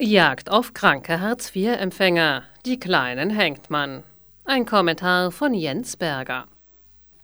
Jagd 0.00 0.48
auf 0.48 0.74
kranke 0.74 1.20
Hartz-IV-Empfänger. 1.20 2.44
Die 2.64 2.78
Kleinen 2.78 3.30
hängt 3.30 3.68
man. 3.68 4.04
Ein 4.44 4.64
Kommentar 4.64 5.32
von 5.32 5.54
Jens 5.54 5.96
Berger. 5.96 6.44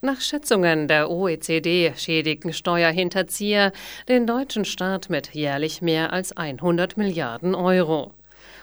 Nach 0.00 0.20
Schätzungen 0.20 0.88
der 0.88 1.08
OECD 1.08 1.92
schädigen 1.96 2.52
Steuerhinterzieher 2.52 3.70
den 4.08 4.26
deutschen 4.26 4.64
Staat 4.64 5.08
mit 5.08 5.34
jährlich 5.34 5.82
mehr 5.82 6.12
als 6.12 6.36
100 6.36 6.96
Milliarden 6.96 7.54
Euro. 7.54 8.12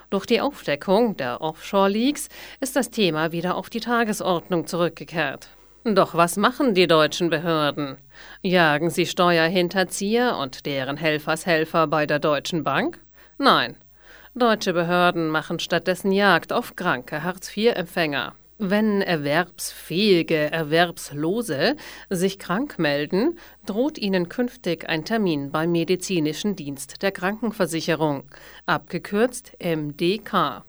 Durch 0.09 0.25
die 0.25 0.41
Aufdeckung 0.41 1.15
der 1.15 1.39
Offshore-Leaks 1.39 2.27
ist 2.59 2.75
das 2.75 2.89
Thema 2.89 3.31
wieder 3.31 3.55
auf 3.55 3.69
die 3.69 3.79
Tagesordnung 3.79 4.67
zurückgekehrt. 4.67 5.47
Doch 5.85 6.15
was 6.15 6.35
machen 6.35 6.73
die 6.73 6.87
deutschen 6.87 7.29
Behörden? 7.29 7.97
Jagen 8.41 8.89
sie 8.89 9.05
Steuerhinterzieher 9.05 10.35
und 10.35 10.65
deren 10.65 10.97
Helfershelfer 10.97 11.87
bei 11.87 12.05
der 12.05 12.19
Deutschen 12.19 12.65
Bank? 12.65 12.99
Nein, 13.37 13.77
Deutsche 14.33 14.71
Behörden 14.71 15.27
machen 15.27 15.59
stattdessen 15.59 16.13
Jagd 16.13 16.53
auf 16.53 16.77
kranke 16.77 17.21
Hartz-IV-Empfänger. 17.21 18.33
Wenn 18.59 19.01
erwerbsfähige 19.01 20.49
Erwerbslose 20.49 21.75
sich 22.09 22.39
krank 22.39 22.79
melden, 22.79 23.37
droht 23.65 23.97
ihnen 23.97 24.29
künftig 24.29 24.87
ein 24.87 25.03
Termin 25.03 25.51
beim 25.51 25.73
Medizinischen 25.73 26.55
Dienst 26.55 27.01
der 27.01 27.11
Krankenversicherung, 27.11 28.23
abgekürzt 28.65 29.51
MDK. 29.61 30.63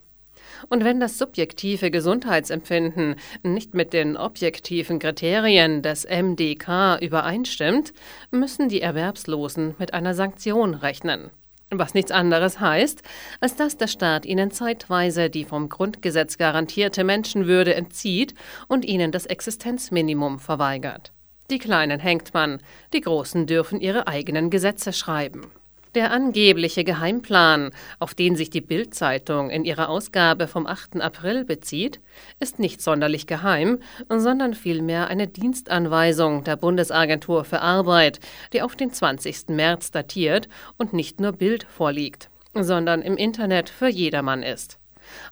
Und 0.69 0.83
wenn 0.83 0.99
das 0.99 1.17
subjektive 1.19 1.93
Gesundheitsempfinden 1.93 3.15
nicht 3.45 3.75
mit 3.75 3.93
den 3.93 4.17
objektiven 4.17 4.99
Kriterien 4.99 5.83
des 5.83 6.05
MDK 6.05 6.99
übereinstimmt, 7.01 7.93
müssen 8.33 8.69
die 8.69 8.81
Erwerbslosen 8.81 9.77
mit 9.79 9.95
einer 9.95 10.15
Sanktion 10.15 10.75
rechnen 10.75 11.31
was 11.79 11.95
nichts 11.95 12.11
anderes 12.11 12.61
heißt, 12.61 13.03
als 13.41 13.57
dass 13.57 13.77
der 13.77 13.87
Staat 13.87 14.27
ihnen 14.27 14.51
zeitweise 14.51 15.31
die 15.31 15.45
vom 15.45 15.69
Grundgesetz 15.69 16.39
garantierte 16.39 17.05
Menschenwürde 17.05 17.75
entzieht 17.75 18.35
und 18.69 18.85
ihnen 18.85 19.13
das 19.13 19.27
Existenzminimum 19.27 20.39
verweigert. 20.39 21.13
Die 21.51 21.59
Kleinen 21.59 22.01
hängt 22.01 22.35
man, 22.35 22.59
die 22.93 23.01
Großen 23.01 23.47
dürfen 23.47 23.81
ihre 23.81 24.07
eigenen 24.07 24.51
Gesetze 24.51 24.93
schreiben. 24.93 25.51
Der 25.95 26.11
angebliche 26.11 26.85
Geheimplan, 26.85 27.71
auf 27.99 28.15
den 28.15 28.35
sich 28.35 28.49
die 28.49 28.63
Bild-Zeitung 28.63 29.51
in 29.51 29.67
ihrer 29.67 29.91
Ausgabe 29.91 30.49
vom 30.49 30.67
8. 30.67 31.03
April 31.03 31.45
bezieht, 31.45 32.01
ist 32.41 32.59
nicht 32.59 32.81
sonderlich 32.81 33.27
geheim, 33.27 33.79
sondern 34.09 34.55
vielmehr 34.55 35.09
eine 35.09 35.29
Dienstanweisung 35.29 36.45
der 36.45 36.57
Bundesagentur 36.57 37.45
für 37.45 37.61
Arbeit, 37.61 38.21
die 38.55 38.63
auf 38.63 38.75
den 38.75 38.91
20. 38.91 39.49
März 39.49 39.91
datiert 39.91 40.49
und 40.79 40.95
nicht 40.95 41.21
nur 41.21 41.33
Bild 41.33 41.65
vorliegt, 41.65 42.31
sondern 42.55 43.03
im 43.03 43.19
Internet 43.19 43.69
für 43.69 43.89
jedermann 43.89 44.43
ist. 44.43 44.79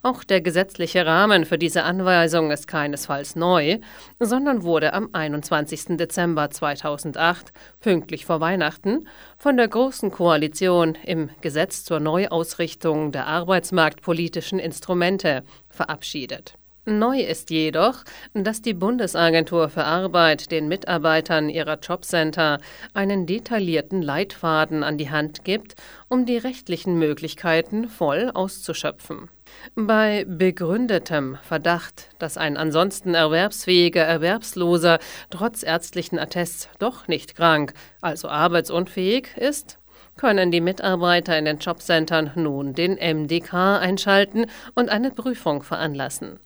Auch 0.03 0.25
der 0.25 0.41
gesetzliche 0.41 1.07
Rahmen 1.07 1.45
für 1.45 1.59
diese 1.59 1.85
Anweisung 1.85 2.51
ist 2.51 2.67
keinesfalls 2.67 3.37
neu, 3.37 3.79
sondern 4.19 4.63
wurde 4.63 4.93
am 4.93 5.11
21. 5.13 5.97
Dezember 5.97 6.51
2008, 6.51 7.53
pünktlich 7.81 8.27
vor 8.27 8.41
Weihnachten, 8.41 9.09
von 9.39 9.57
der 9.57 9.69
Großen 9.69 10.11
Koalition 10.11 10.97
im 11.05 11.31
Gesetz 11.41 11.85
zur 11.85 12.01
Neuausrichtung 12.01 13.13
der 13.13 13.27
arbeitsmarktpolitischen 13.27 14.59
Instrumente 14.59 15.43
verabschiedet. 15.69 16.55
Neu 16.87 17.21
ist 17.21 17.51
jedoch, 17.51 18.05
dass 18.33 18.63
die 18.63 18.73
Bundesagentur 18.73 19.69
für 19.69 19.85
Arbeit 19.85 20.51
den 20.51 20.67
Mitarbeitern 20.67 21.51
ihrer 21.51 21.79
Jobcenter 21.79 22.59
einen 22.95 23.27
detaillierten 23.27 24.01
Leitfaden 24.01 24.83
an 24.83 24.97
die 24.97 25.11
Hand 25.11 25.45
gibt, 25.45 25.75
um 26.09 26.25
die 26.25 26.39
rechtlichen 26.39 26.98
Möglichkeiten 26.98 27.89
voll 27.89 28.31
auszuschöpfen. 28.33 29.29
Bei 29.75 30.25
begründetem 30.27 31.39
Verdacht, 31.43 32.09
dass 32.19 32.37
ein 32.37 32.56
ansonsten 32.56 33.15
erwerbsfähiger 33.15 34.03
Erwerbsloser 34.03 34.98
trotz 35.31 35.62
ärztlichen 35.62 36.19
Attests 36.19 36.69
doch 36.79 37.08
nicht 37.08 37.36
krank, 37.36 37.74
also 38.01 38.29
arbeitsunfähig 38.29 39.36
ist, 39.36 39.79
können 40.17 40.51
die 40.51 40.61
Mitarbeiter 40.61 41.39
in 41.39 41.45
den 41.47 41.58
Jobcentern 41.58 42.33
nun 42.35 42.74
den 42.74 42.95
MDK 42.95 43.79
einschalten 43.79 44.47
und 44.74 44.91
eine 44.91 45.11
Prüfung 45.11 45.63
veranlassen. 45.63 46.41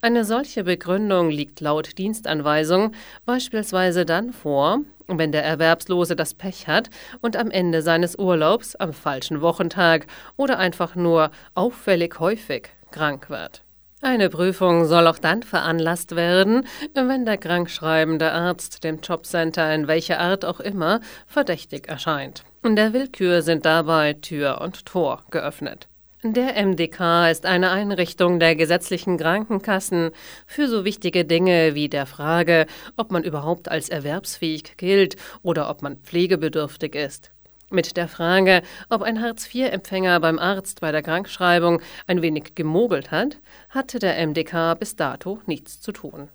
Eine 0.00 0.24
solche 0.24 0.64
Begründung 0.64 1.30
liegt 1.30 1.60
laut 1.60 1.98
Dienstanweisung 1.98 2.92
beispielsweise 3.24 4.04
dann 4.04 4.32
vor, 4.32 4.80
wenn 5.06 5.32
der 5.32 5.44
Erwerbslose 5.44 6.16
das 6.16 6.34
Pech 6.34 6.66
hat 6.66 6.90
und 7.20 7.36
am 7.36 7.50
Ende 7.50 7.82
seines 7.82 8.18
Urlaubs 8.18 8.76
am 8.76 8.92
falschen 8.92 9.40
Wochentag 9.40 10.06
oder 10.36 10.58
einfach 10.58 10.94
nur 10.94 11.30
auffällig 11.54 12.18
häufig 12.20 12.70
krank 12.90 13.30
wird. 13.30 13.62
Eine 14.04 14.30
Prüfung 14.30 14.84
soll 14.86 15.06
auch 15.06 15.18
dann 15.18 15.44
veranlasst 15.44 16.16
werden, 16.16 16.66
wenn 16.94 17.24
der 17.24 17.38
krankschreibende 17.38 18.32
Arzt 18.32 18.82
dem 18.82 19.00
Jobcenter 19.00 19.72
in 19.72 19.86
welcher 19.86 20.18
Art 20.18 20.44
auch 20.44 20.58
immer 20.58 21.00
verdächtig 21.26 21.88
erscheint. 21.88 22.42
Der 22.64 22.92
Willkür 22.92 23.42
sind 23.42 23.64
dabei 23.64 24.14
Tür 24.14 24.60
und 24.60 24.86
Tor 24.86 25.22
geöffnet. 25.30 25.86
Der 26.24 26.54
MDK 26.54 27.32
ist 27.32 27.46
eine 27.46 27.72
Einrichtung 27.72 28.38
der 28.38 28.54
gesetzlichen 28.54 29.18
Krankenkassen 29.18 30.12
für 30.46 30.68
so 30.68 30.84
wichtige 30.84 31.24
Dinge 31.24 31.74
wie 31.74 31.88
der 31.88 32.06
Frage, 32.06 32.66
ob 32.96 33.10
man 33.10 33.24
überhaupt 33.24 33.68
als 33.68 33.88
erwerbsfähig 33.88 34.76
gilt 34.76 35.16
oder 35.42 35.68
ob 35.68 35.82
man 35.82 35.96
pflegebedürftig 35.96 36.94
ist. 36.94 37.32
Mit 37.70 37.96
der 37.96 38.06
Frage, 38.06 38.62
ob 38.88 39.02
ein 39.02 39.20
Hartz-IV-Empfänger 39.20 40.20
beim 40.20 40.38
Arzt 40.38 40.80
bei 40.80 40.92
der 40.92 41.02
Krankschreibung 41.02 41.82
ein 42.06 42.22
wenig 42.22 42.54
gemogelt 42.54 43.10
hat, 43.10 43.38
hatte 43.70 43.98
der 43.98 44.24
MDK 44.24 44.78
bis 44.78 44.94
dato 44.94 45.40
nichts 45.46 45.80
zu 45.80 45.90
tun. 45.90 46.28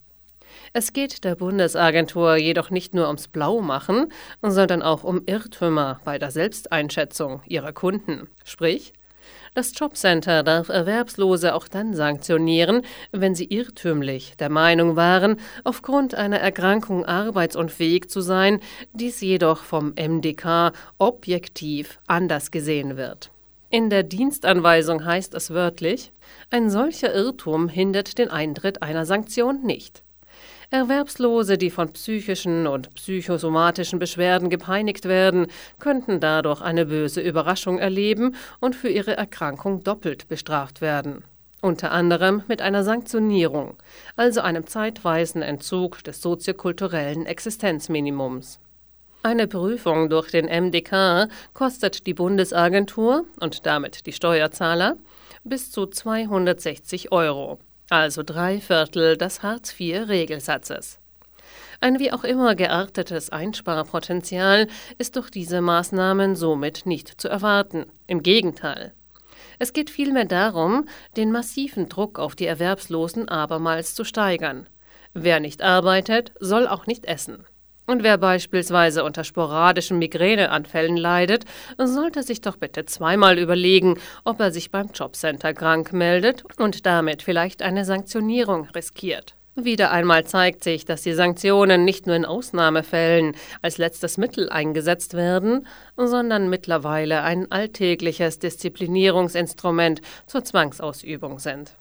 Es 0.74 0.92
geht 0.92 1.24
der 1.24 1.36
Bundesagentur 1.36 2.36
jedoch 2.36 2.72
nicht 2.72 2.94
nur 2.94 3.08
ums 3.08 3.30
Blaumachen, 3.30 4.12
sondern 4.42 4.82
auch 4.82 5.06
um 5.06 5.22
Irrtümer 5.28 6.02
bei 6.04 6.20
der 6.20 6.32
Selbsteinschätzung 6.32 7.40
ihrer 7.48 7.72
Kunden. 7.72 8.28
Sprich, 8.44 8.92
das 9.58 9.72
Jobcenter 9.76 10.44
darf 10.44 10.70
Erwerbslose 10.70 11.56
auch 11.56 11.68
dann 11.68 11.96
sanktionieren, 11.96 12.84
wenn 13.12 13.34
sie 13.34 13.46
irrtümlich 13.46 14.38
der 14.38 14.50
Meinung 14.50 14.96
waren, 14.96 15.38
aufgrund 15.64 16.14
einer 16.14 16.38
Erkrankung 16.38 17.06
arbeitsunfähig 17.06 18.08
zu 18.08 18.22
sein, 18.22 18.60
dies 18.94 19.20
jedoch 19.20 19.64
vom 19.64 19.96
MDK 19.96 20.74
objektiv 21.00 22.00
anders 22.06 22.52
gesehen 22.52 22.98
wird. 22.98 23.32
In 23.72 23.90
der 23.90 24.04
Dienstanweisung 24.04 25.04
heißt 25.04 25.34
es 25.34 25.50
wörtlich, 25.50 26.12
ein 26.52 26.70
solcher 26.70 27.16
Irrtum 27.16 27.68
hindert 27.68 28.20
den 28.20 28.30
Eintritt 28.30 28.84
einer 28.84 29.08
Sanktion 29.08 29.64
nicht. 29.64 30.04
Erwerbslose, 30.70 31.58
die 31.58 31.70
von 31.70 31.94
psychischen 31.94 32.68
und 32.68 32.94
psychosomatischen 32.94 34.00
Beschwerden 34.00 34.50
gepeinigt 34.50 35.06
werden, 35.06 35.48
könnten 35.80 36.20
dadurch 36.20 36.62
eine 36.62 36.86
böse 36.86 37.22
Überraschung 37.22 37.80
erleben 37.80 38.36
und 38.60 38.76
für 38.76 38.90
ihre 38.90 39.16
Erkrankung 39.16 39.86
doppelt 39.86 40.28
bestraft 40.28 40.82
werden. 40.82 41.24
Unter 41.62 41.92
anderem 41.92 42.44
mit 42.50 42.62
einer 42.62 42.84
Sanktionierung, 42.84 43.78
also 44.18 44.42
einem 44.42 44.68
zeitweisen 44.68 45.42
Entzug 45.42 46.04
des 46.04 46.22
soziokulturellen 46.22 47.26
Existenzminimums. 47.26 48.60
Eine 49.24 49.48
Prüfung 49.48 50.10
durch 50.10 50.32
den 50.32 50.46
MDK 50.48 51.30
kostet 51.54 52.06
die 52.08 52.14
Bundesagentur 52.14 53.24
und 53.40 53.66
damit 53.66 54.06
die 54.06 54.14
Steuerzahler 54.14 54.98
bis 55.46 55.72
zu 55.72 55.88
260 55.88 57.14
Euro 57.14 57.60
also 57.90 58.24
drei 58.24 58.60
Viertel 58.60 59.18
des 59.18 59.44
Hartz-IV-Regelsatzes. 59.44 61.00
Ein 61.80 62.00
wie 62.00 62.12
auch 62.12 62.24
immer 62.24 62.56
geartetes 62.56 63.30
Einsparpotenzial 63.30 64.68
ist 64.98 65.16
durch 65.16 65.30
diese 65.30 65.62
Maßnahmen 65.62 66.36
somit 66.36 66.86
nicht 66.86 67.22
zu 67.22 67.30
erwarten. 67.30 67.86
Im 68.08 68.24
Gegenteil. 68.24 68.94
Es 69.60 69.74
geht 69.74 69.90
vielmehr 69.90 70.26
darum, 70.26 70.88
den 71.16 71.32
massiven 71.32 71.88
Druck 71.90 72.20
auf 72.20 72.36
die 72.36 72.46
Erwerbslosen 72.46 73.30
abermals 73.30 73.96
zu 73.96 74.04
steigern. 74.04 74.68
Wer 75.14 75.40
nicht 75.40 75.62
arbeitet, 75.62 76.32
soll 76.40 76.68
auch 76.68 76.86
nicht 76.88 77.06
essen. 77.06 77.46
Und 77.88 78.04
wer 78.04 78.18
beispielsweise 78.18 79.06
unter 79.06 79.24
sporadischen 79.24 79.98
Migräneanfällen 79.98 80.98
leidet, 80.98 81.46
sollte 81.78 82.22
sich 82.22 82.42
doch 82.42 82.58
bitte 82.58 82.86
zweimal 82.86 83.40
überlegen, 83.40 83.98
ob 84.26 84.42
er 84.42 84.52
sich 84.52 84.72
beim 84.72 84.90
Jobcenter 84.94 85.54
krank 85.54 85.94
meldet 85.94 86.44
und 86.60 86.86
damit 86.86 87.24
vielleicht 87.24 87.62
eine 87.62 87.86
Sanktionierung 87.86 88.68
riskiert. 88.76 89.36
Wieder 89.56 89.90
einmal 89.90 90.26
zeigt 90.26 90.64
sich, 90.64 90.86
dass 90.86 91.02
die 91.02 91.14
Sanktionen 91.14 91.86
nicht 91.86 92.06
nur 92.06 92.16
in 92.16 92.26
Ausnahmefällen 92.26 93.36
als 93.64 93.80
letztes 93.80 94.18
Mittel 94.18 94.50
eingesetzt 94.50 95.16
werden, 95.16 95.66
sondern 95.96 96.50
mittlerweile 96.50 97.24
ein 97.24 97.52
alltägliches 97.52 98.38
Disziplinierungsinstrument 98.38 100.02
zur 100.28 100.44
Zwangsausübung 100.44 101.40
sind. 101.40 101.72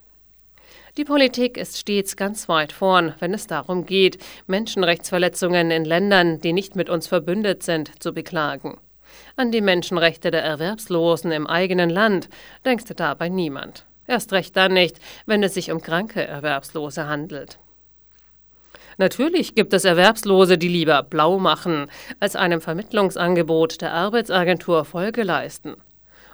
Die 0.96 1.04
Politik 1.04 1.58
ist 1.58 1.76
stets 1.76 2.16
ganz 2.16 2.48
weit 2.48 2.72
vorn, 2.72 3.12
wenn 3.18 3.34
es 3.34 3.46
darum 3.46 3.84
geht, 3.84 4.16
Menschenrechtsverletzungen 4.46 5.70
in 5.70 5.84
Ländern, 5.84 6.40
die 6.40 6.54
nicht 6.54 6.74
mit 6.74 6.88
uns 6.88 7.06
verbündet 7.06 7.62
sind, 7.62 8.02
zu 8.02 8.14
beklagen. 8.14 8.78
An 9.36 9.52
die 9.52 9.60
Menschenrechte 9.60 10.30
der 10.30 10.42
Erwerbslosen 10.42 11.32
im 11.32 11.46
eigenen 11.46 11.90
Land 11.90 12.30
denkt 12.64 12.98
dabei 12.98 13.28
niemand. 13.28 13.84
Erst 14.06 14.32
recht 14.32 14.56
dann 14.56 14.72
nicht, 14.72 14.98
wenn 15.26 15.42
es 15.42 15.52
sich 15.52 15.70
um 15.70 15.82
kranke 15.82 16.24
Erwerbslose 16.24 17.06
handelt. 17.06 17.58
Natürlich 18.96 19.54
gibt 19.54 19.74
es 19.74 19.84
Erwerbslose, 19.84 20.56
die 20.56 20.68
lieber 20.68 21.02
blau 21.02 21.38
machen, 21.38 21.90
als 22.20 22.36
einem 22.36 22.62
Vermittlungsangebot 22.62 23.82
der 23.82 23.92
Arbeitsagentur 23.92 24.86
Folge 24.86 25.24
leisten. 25.24 25.76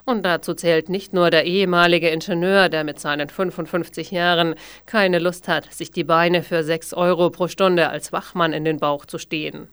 Und 0.04 0.24
dazu 0.24 0.54
zählt 0.54 0.88
nicht 0.88 1.12
nur 1.12 1.30
der 1.30 1.44
ehemalige 1.44 2.08
Ingenieur, 2.08 2.68
der 2.68 2.82
mit 2.82 2.98
seinen 2.98 3.28
55 3.28 4.10
Jahren 4.10 4.56
keine 4.84 5.20
Lust 5.20 5.46
hat, 5.46 5.72
sich 5.72 5.90
die 5.92 6.04
Beine 6.04 6.42
für 6.42 6.64
6 6.64 6.92
Euro 6.94 7.30
pro 7.30 7.46
Stunde 7.46 7.88
als 7.88 8.12
Wachmann 8.12 8.52
in 8.52 8.64
den 8.64 8.78
Bauch 8.78 9.06
zu 9.06 9.18
stehen. 9.18 9.68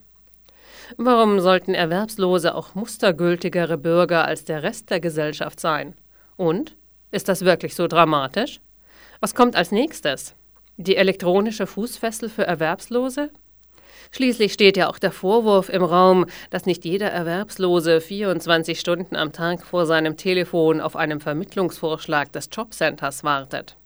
Warum 0.96 1.40
sollten 1.40 1.74
Erwerbslose 1.74 2.54
auch 2.54 2.74
mustergültigere 2.74 3.78
Bürger 3.78 4.24
als 4.24 4.44
der 4.44 4.62
Rest 4.62 4.90
der 4.90 5.00
Gesellschaft 5.00 5.60
sein? 5.60 5.94
Und? 6.36 6.76
Ist 7.12 7.28
das 7.28 7.44
wirklich 7.44 7.74
so 7.74 7.88
dramatisch? 7.88 8.60
Was 9.20 9.34
kommt 9.34 9.56
als 9.56 9.72
nächstes? 9.72 10.34
Die 10.76 10.96
elektronische 10.96 11.66
Fußfessel 11.66 12.28
für 12.28 12.46
Erwerbslose? 12.46 13.30
Schließlich 14.10 14.52
steht 14.52 14.76
ja 14.76 14.88
auch 14.88 14.98
der 14.98 15.12
Vorwurf 15.12 15.68
im 15.68 15.84
Raum, 15.84 16.26
dass 16.50 16.66
nicht 16.66 16.84
jeder 16.84 17.10
Erwerbslose 17.10 18.00
24 18.00 18.78
Stunden 18.78 19.16
am 19.16 19.32
Tag 19.32 19.64
vor 19.64 19.86
seinem 19.86 20.16
Telefon 20.16 20.80
auf 20.80 20.96
einem 20.96 21.20
Vermittlungsvorschlag 21.20 22.32
des 22.32 22.48
Jobcenters 22.52 23.24
wartet. 23.24 23.76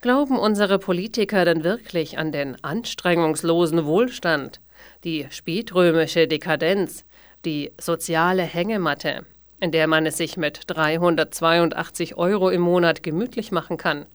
Glauben 0.00 0.38
unsere 0.38 0.78
Politiker 0.78 1.44
denn 1.44 1.62
wirklich 1.62 2.18
an 2.18 2.32
den 2.32 2.62
anstrengungslosen 2.64 3.84
Wohlstand, 3.84 4.60
die 5.04 5.26
spätrömische 5.30 6.26
Dekadenz, 6.26 7.04
die 7.44 7.72
soziale 7.78 8.42
Hängematte, 8.42 9.24
in 9.60 9.70
der 9.70 9.86
man 9.86 10.06
es 10.06 10.16
sich 10.16 10.36
mit 10.36 10.62
382 10.66 12.16
Euro 12.16 12.50
im 12.50 12.62
Monat 12.62 13.02
gemütlich 13.02 13.52
machen 13.52 13.76
kann? 13.76 14.06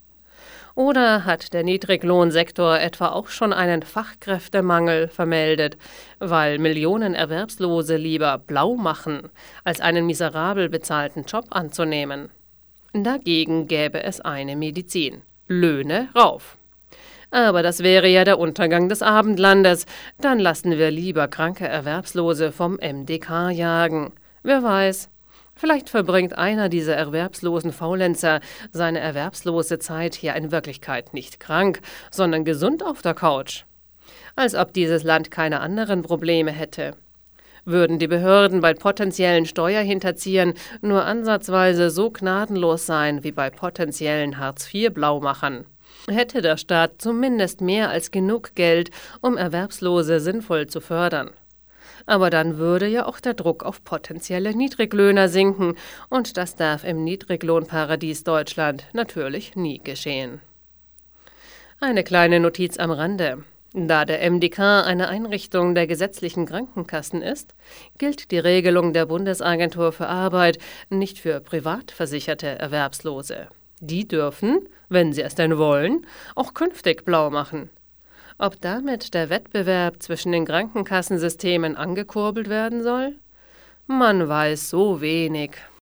Oder 0.78 1.26
hat 1.26 1.54
der 1.54 1.64
Niedriglohnsektor 1.64 2.78
etwa 2.80 3.08
auch 3.08 3.30
schon 3.30 3.52
einen 3.52 3.82
Fachkräftemangel 3.82 5.08
vermeldet, 5.08 5.76
weil 6.20 6.60
Millionen 6.60 7.16
Erwerbslose 7.16 7.96
lieber 7.96 8.38
blau 8.38 8.76
machen, 8.76 9.30
als 9.64 9.82
einen 9.82 10.06
miserabel 10.06 10.70
bezahlten 10.70 11.24
Job 11.24 11.46
anzunehmen? 11.50 12.30
Dagegen 12.94 13.66
gäbe 13.66 14.04
es 14.04 14.22
eine 14.22 14.56
Medizin. 14.56 15.24
Löhne 15.48 16.10
rauf. 16.16 16.60
Aber 17.32 17.64
das 17.64 17.82
wäre 17.82 18.08
ja 18.08 18.24
der 18.24 18.38
Untergang 18.38 18.88
des 18.88 19.02
Abendlandes. 19.02 19.88
Dann 20.22 20.38
lassen 20.38 20.78
wir 20.78 20.92
lieber 20.92 21.28
kranke 21.28 21.68
Erwerbslose 21.68 22.52
vom 22.52 22.76
MDK 22.76 23.50
jagen. 23.50 24.14
Wer 24.44 24.62
weiß, 24.62 25.10
Vielleicht 25.58 25.90
verbringt 25.90 26.38
einer 26.38 26.70
dieser 26.70 26.96
erwerbslosen 26.96 27.72
Faulenzer 27.72 28.42
seine 28.72 29.00
erwerbslose 29.00 29.80
Zeit 29.80 30.14
hier 30.14 30.36
in 30.36 30.52
Wirklichkeit 30.52 31.14
nicht 31.16 31.40
krank, 31.40 31.82
sondern 32.12 32.46
gesund 32.46 32.86
auf 32.86 33.02
der 33.02 33.16
Couch. 33.16 33.64
Als 34.36 34.54
ob 34.54 34.72
dieses 34.74 35.04
Land 35.04 35.32
keine 35.32 35.60
anderen 35.60 36.04
Probleme 36.04 36.52
hätte. 36.52 36.96
Würden 37.66 37.98
die 37.98 38.08
Behörden 38.08 38.62
bei 38.62 38.74
potenziellen 38.74 39.46
Steuerhinterziehern 39.46 40.54
nur 40.82 41.04
ansatzweise 41.04 41.90
so 41.90 42.12
gnadenlos 42.12 42.86
sein 42.86 43.24
wie 43.24 43.32
bei 43.32 43.50
potenziellen 43.50 44.38
Hartz-IV-Blaumachern, 44.38 45.66
hätte 46.08 46.42
der 46.42 46.58
Staat 46.58 47.02
zumindest 47.02 47.62
mehr 47.62 47.90
als 47.90 48.12
genug 48.12 48.56
Geld, 48.56 48.92
um 49.22 49.36
Erwerbslose 49.36 50.20
sinnvoll 50.20 50.68
zu 50.68 50.80
fördern. 50.80 51.32
Aber 52.08 52.32
dann 52.32 52.58
würde 52.58 52.88
ja 52.88 53.06
auch 53.06 53.20
der 53.20 53.36
Druck 53.36 53.64
auf 53.64 53.84
potenzielle 53.84 54.56
Niedriglöhner 54.56 55.30
sinken, 55.30 55.76
und 56.10 56.38
das 56.38 56.56
darf 56.56 56.84
im 56.84 57.04
Niedriglohnparadies 57.04 58.24
Deutschland 58.24 58.86
natürlich 58.94 59.56
nie 59.56 59.78
geschehen. 59.78 60.42
Eine 61.80 62.04
kleine 62.04 62.40
Notiz 62.40 62.80
am 62.80 62.90
Rande. 62.90 63.44
Da 63.74 64.06
der 64.06 64.28
MDK 64.32 64.84
eine 64.86 65.10
Einrichtung 65.10 65.76
der 65.76 65.86
gesetzlichen 65.86 66.48
Krankenkassen 66.48 67.22
ist, 67.22 67.54
gilt 68.00 68.32
die 68.32 68.40
Regelung 68.40 68.94
der 68.94 69.06
Bundesagentur 69.06 69.92
für 69.92 70.08
Arbeit 70.08 70.58
nicht 70.90 71.20
für 71.20 71.42
privat 71.42 71.92
versicherte 71.92 72.48
Erwerbslose. 72.48 73.50
Die 73.80 74.08
dürfen, 74.08 74.68
wenn 74.90 75.14
sie 75.14 75.22
es 75.22 75.36
denn 75.36 75.58
wollen, 75.58 76.08
auch 76.34 76.56
künftig 76.56 77.06
blau 77.06 77.30
machen. 77.30 77.70
Ob 78.40 78.62
damit 78.62 79.16
der 79.16 79.30
Wettbewerb 79.30 80.04
zwischen 80.04 80.32
den 80.32 80.46
Krankenkassensystemen 80.46 81.76
angekurbelt 81.76 82.50
werden 82.50 82.84
soll? 82.84 83.16
Man 83.88 84.28
weiß 84.28 84.70
so 84.70 85.02
wenig. 85.02 85.52